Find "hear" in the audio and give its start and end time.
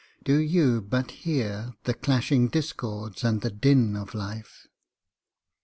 1.11-1.75